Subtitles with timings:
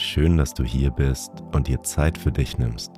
[0.00, 2.92] Schön, dass du hier bist und dir Zeit für dich nimmst.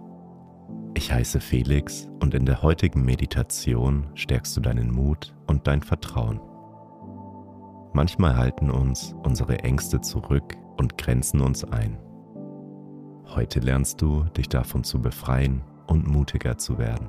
[0.92, 6.42] Ich heiße Felix und in der heutigen Meditation stärkst du deinen Mut und dein Vertrauen.
[7.94, 11.96] Manchmal halten uns unsere Ängste zurück und grenzen uns ein.
[13.34, 17.08] Heute lernst du, dich davon zu befreien und mutiger zu werden.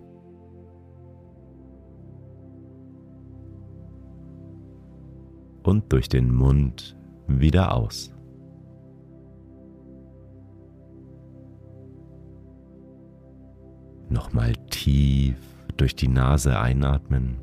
[5.63, 8.13] Und durch den Mund wieder aus.
[14.09, 15.37] Nochmal tief
[15.77, 17.37] durch die Nase einatmen.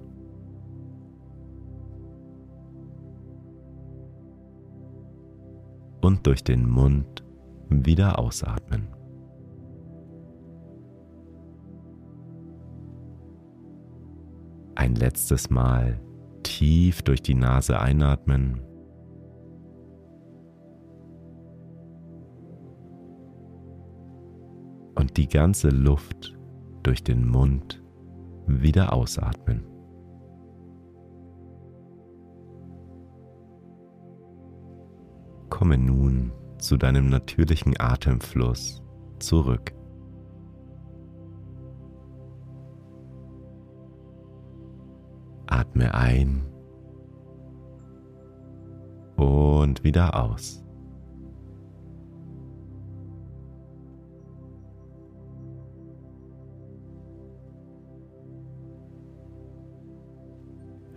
[6.02, 7.24] Und durch den Mund
[7.68, 8.88] wieder ausatmen.
[14.74, 16.00] Ein letztes Mal
[16.48, 18.60] tief durch die Nase einatmen.
[24.94, 26.36] Und die ganze Luft
[26.82, 27.82] durch den Mund
[28.46, 29.64] wieder ausatmen.
[35.50, 38.82] Komme nun zu deinem natürlichen Atemfluss
[39.18, 39.77] zurück.
[45.78, 46.44] Atme ein
[49.16, 50.64] und wieder aus.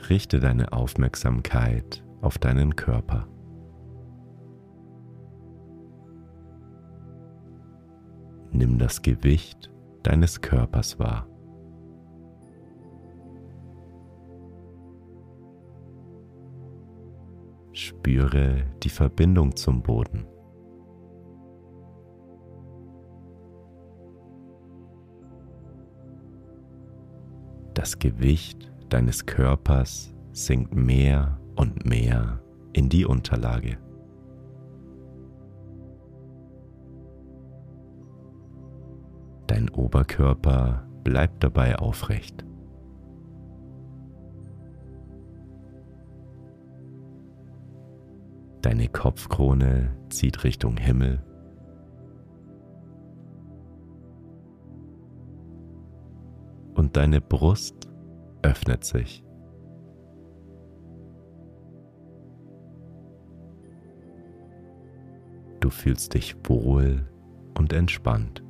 [0.09, 3.27] Richte deine Aufmerksamkeit auf deinen Körper.
[8.51, 9.71] Nimm das Gewicht
[10.03, 11.30] deines Körpers wahr.
[18.01, 20.25] Spüre die Verbindung zum Boden.
[27.75, 32.41] Das Gewicht deines Körpers sinkt mehr und mehr
[32.73, 33.78] in die Unterlage.
[39.45, 42.44] Dein Oberkörper bleibt dabei aufrecht.
[48.61, 51.23] Deine Kopfkrone zieht Richtung Himmel.
[56.75, 57.90] Und deine Brust
[58.43, 59.23] öffnet sich.
[65.59, 67.08] Du fühlst dich wohl
[67.58, 68.43] und entspannt.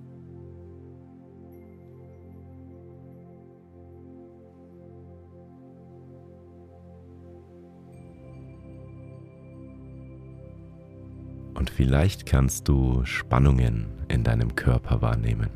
[11.81, 15.49] Vielleicht kannst du Spannungen in deinem Körper wahrnehmen.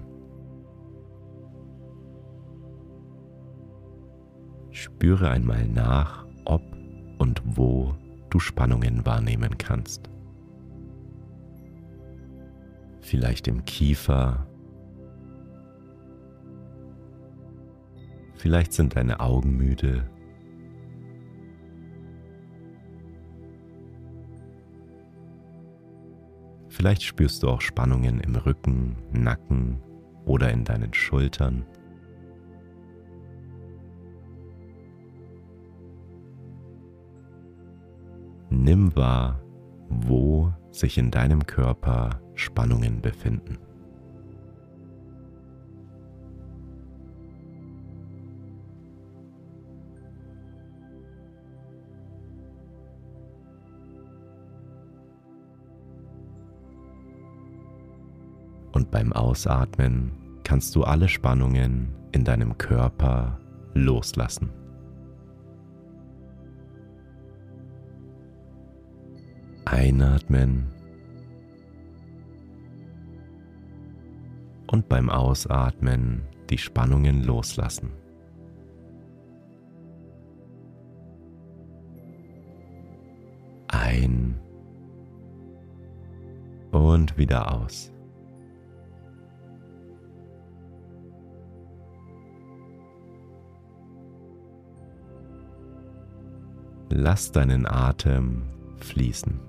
[4.71, 6.63] Spüre einmal nach, ob
[7.19, 7.93] und wo
[8.31, 10.09] du Spannungen wahrnehmen kannst.
[13.01, 14.47] Vielleicht im Kiefer,
[18.37, 20.09] Vielleicht sind deine Augen müde.
[26.75, 29.81] Vielleicht spürst du auch Spannungen im Rücken, Nacken
[30.25, 31.65] oder in deinen Schultern.
[38.49, 39.41] Nimm wahr,
[39.87, 43.57] wo sich in deinem Körper Spannungen befinden.
[58.95, 60.13] Beim Ausatmen
[60.45, 63.37] kannst du alle Spannungen in deinem Körper
[63.73, 64.53] loslassen.
[69.65, 70.71] Einatmen
[74.67, 77.91] und beim Ausatmen die Spannungen loslassen.
[83.67, 84.39] Ein
[86.71, 87.91] und wieder aus.
[96.89, 98.43] Lass deinen Atem
[98.77, 99.39] fließen.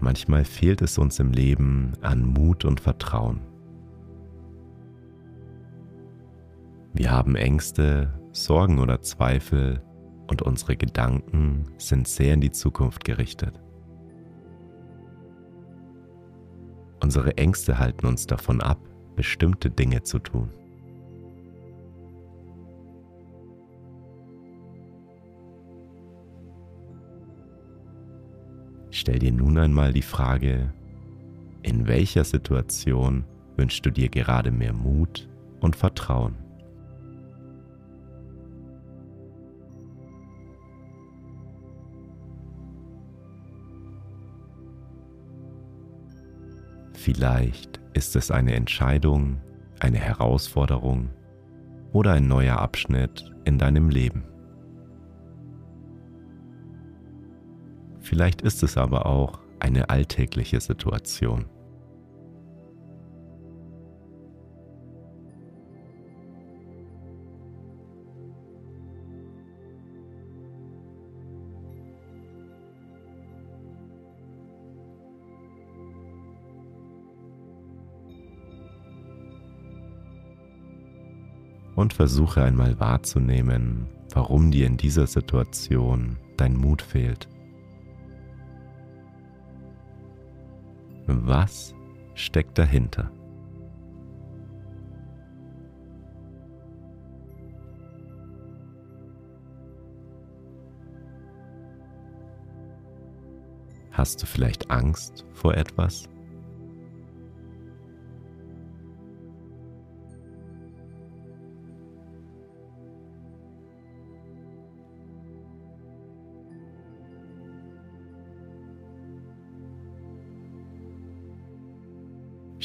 [0.00, 3.40] Manchmal fehlt es uns im Leben an Mut und Vertrauen.
[6.94, 9.82] Wir haben Ängste, Sorgen oder Zweifel
[10.28, 13.60] und unsere Gedanken sind sehr in die Zukunft gerichtet.
[17.00, 18.78] Unsere Ängste halten uns davon ab,
[19.16, 20.50] bestimmte Dinge zu tun.
[28.90, 30.72] Stell dir nun einmal die Frage,
[31.62, 33.24] in welcher Situation
[33.56, 35.28] wünschst du dir gerade mehr Mut
[35.60, 36.47] und Vertrauen?
[46.98, 49.40] Vielleicht ist es eine Entscheidung,
[49.78, 51.10] eine Herausforderung
[51.92, 54.24] oder ein neuer Abschnitt in deinem Leben.
[58.00, 61.46] Vielleicht ist es aber auch eine alltägliche Situation.
[81.78, 87.28] Und versuche einmal wahrzunehmen, warum dir in dieser Situation dein Mut fehlt.
[91.06, 91.76] Was
[92.14, 93.12] steckt dahinter?
[103.92, 106.08] Hast du vielleicht Angst vor etwas?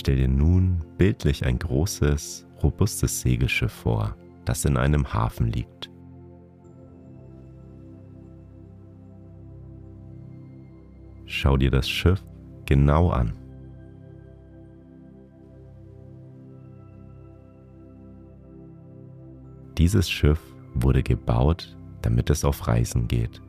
[0.03, 5.89] Stell dir nun bildlich ein großes, robustes Segelschiff vor, das in einem Hafen liegt.
[11.23, 12.21] Schau dir das Schiff
[12.65, 13.31] genau an.
[19.77, 20.41] Dieses Schiff
[20.73, 23.41] wurde gebaut, damit es auf Reisen geht.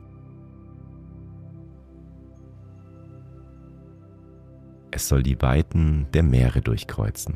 [4.96, 7.34] Es soll die Weiten der Meere durchkreuzen.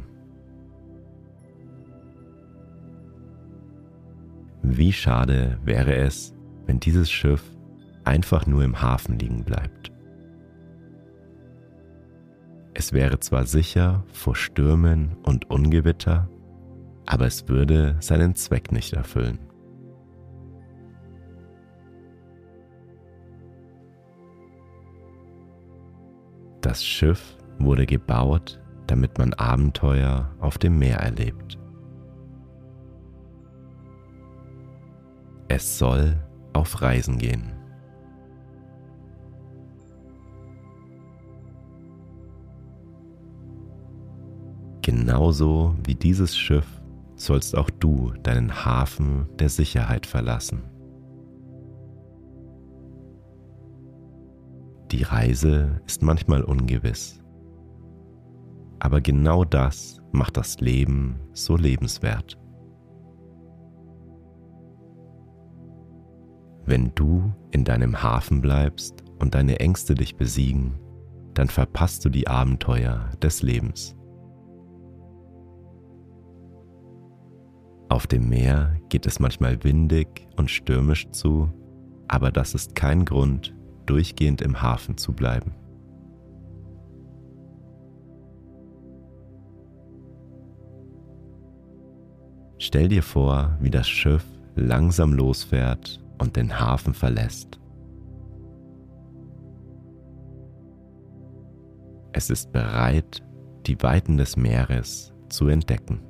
[4.62, 6.32] Wie schade wäre es,
[6.66, 7.42] wenn dieses Schiff
[8.04, 9.90] einfach nur im Hafen liegen bleibt.
[12.74, 16.30] Es wäre zwar sicher vor Stürmen und Ungewitter,
[17.06, 19.40] aber es würde seinen Zweck nicht erfüllen.
[26.60, 31.58] Das Schiff wurde gebaut, damit man Abenteuer auf dem Meer erlebt.
[35.48, 36.16] Es soll
[36.52, 37.52] auf Reisen gehen.
[44.82, 46.66] Genauso wie dieses Schiff
[47.16, 50.62] sollst auch du deinen Hafen der Sicherheit verlassen.
[54.90, 57.22] Die Reise ist manchmal ungewiss,
[58.80, 62.38] aber genau das macht das Leben so lebenswert.
[66.64, 70.78] Wenn du in deinem Hafen bleibst und deine Ängste dich besiegen,
[71.34, 73.96] dann verpasst du die Abenteuer des Lebens.
[77.88, 81.48] Auf dem Meer geht es manchmal windig und stürmisch zu,
[82.06, 83.54] aber das ist kein Grund,
[83.86, 85.54] durchgehend im Hafen zu bleiben.
[92.68, 97.58] Stell dir vor, wie das Schiff langsam losfährt und den Hafen verlässt.
[102.12, 103.22] Es ist bereit,
[103.66, 106.02] die Weiten des Meeres zu entdecken.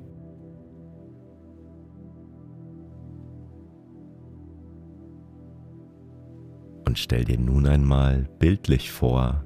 [6.85, 9.45] Und stell dir nun einmal bildlich vor,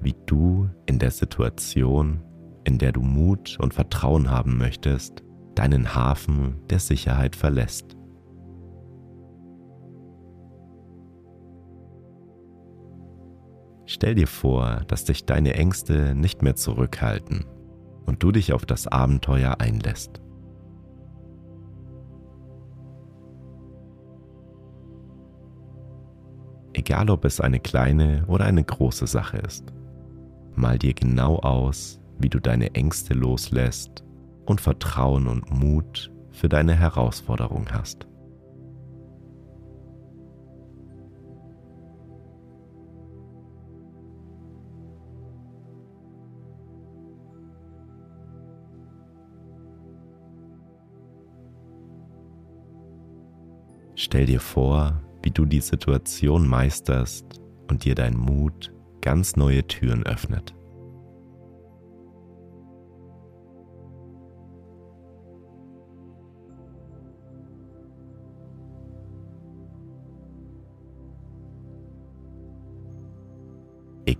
[0.00, 2.20] wie du in der Situation,
[2.64, 5.22] in der du Mut und Vertrauen haben möchtest,
[5.58, 7.96] deinen Hafen der Sicherheit verlässt.
[13.86, 17.44] Stell dir vor, dass dich deine Ängste nicht mehr zurückhalten
[18.06, 20.20] und du dich auf das Abenteuer einlässt.
[26.74, 29.72] Egal ob es eine kleine oder eine große Sache ist,
[30.54, 34.04] mal dir genau aus, wie du deine Ängste loslässt
[34.48, 38.06] und Vertrauen und Mut für deine Herausforderung hast.
[53.94, 60.04] Stell dir vor, wie du die Situation meisterst und dir dein Mut ganz neue Türen
[60.06, 60.57] öffnet.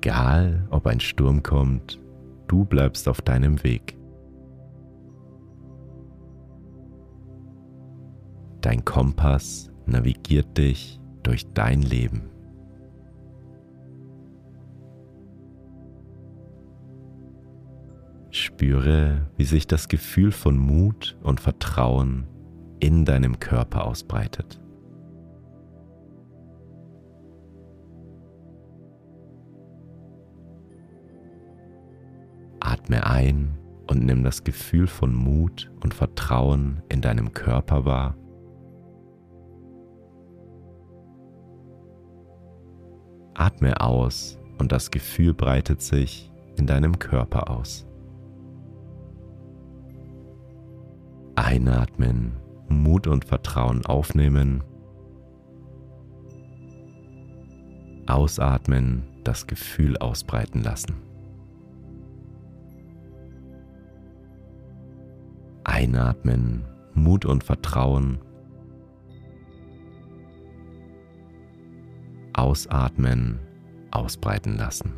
[0.01, 2.01] Egal, ob ein Sturm kommt,
[2.47, 3.99] du bleibst auf deinem Weg.
[8.61, 12.31] Dein Kompass navigiert dich durch dein Leben.
[18.31, 22.29] Spüre, wie sich das Gefühl von Mut und Vertrauen
[22.79, 24.61] in deinem Körper ausbreitet.
[32.89, 38.17] Atme ein und nimm das Gefühl von Mut und Vertrauen in deinem Körper wahr.
[43.35, 47.87] Atme aus und das Gefühl breitet sich in deinem Körper aus.
[51.37, 52.39] Einatmen,
[52.71, 54.65] Mut und Vertrauen aufnehmen.
[58.07, 61.08] Ausatmen, das Gefühl ausbreiten lassen.
[65.79, 68.19] Einatmen, Mut und Vertrauen.
[72.33, 73.39] Ausatmen,
[73.93, 74.93] ausbreiten lassen.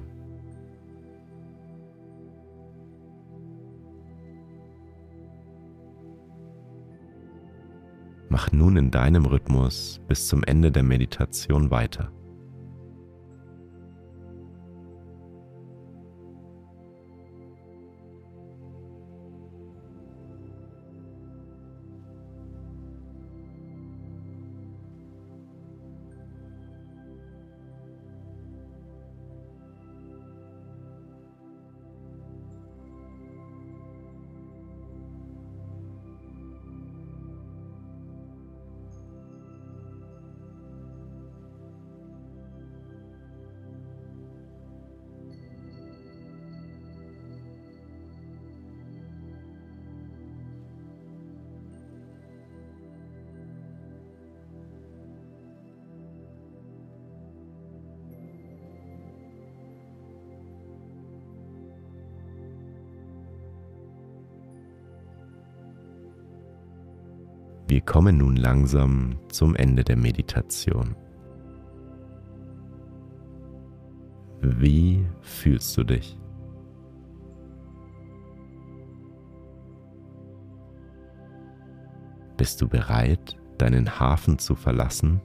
[8.31, 12.11] Mach nun in deinem Rhythmus bis zum Ende der Meditation weiter.
[67.71, 70.97] Wir kommen nun langsam zum Ende der Meditation.
[74.41, 76.19] Wie fühlst du dich?
[82.37, 85.21] Bist du bereit, deinen Hafen zu verlassen?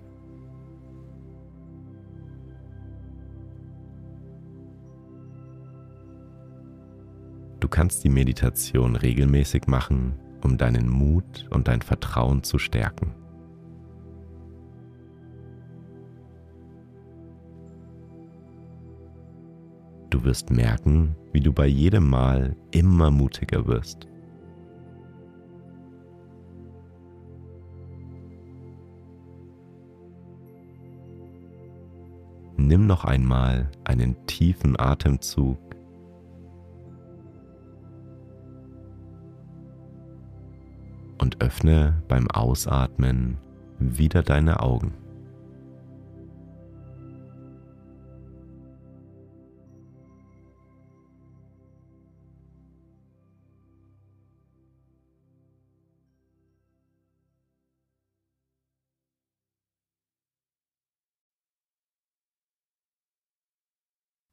[7.59, 10.13] Du kannst die Meditation regelmäßig machen
[10.45, 13.15] um deinen Mut und dein Vertrauen zu stärken.
[20.11, 24.07] Du wirst merken, wie du bei jedem Mal immer mutiger wirst.
[32.55, 35.64] Nimm noch einmal einen tiefen Atemzug
[41.25, 43.39] und öffne beim Ausatmen
[43.79, 44.93] wieder deine Augen.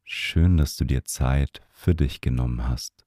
[0.04, 3.06] Schön, dass du dir Zeit für dich genommen hast.